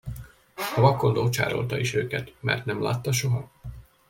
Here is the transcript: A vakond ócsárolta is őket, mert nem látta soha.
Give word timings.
A 0.75 0.81
vakond 0.81 1.17
ócsárolta 1.17 1.79
is 1.79 1.93
őket, 1.93 2.33
mert 2.39 2.65
nem 2.65 2.81
látta 2.81 3.11
soha. 3.11 3.51